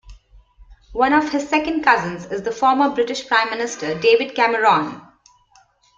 [0.93, 4.99] One of his second cousins is the former British Prime Minister, David Cameron.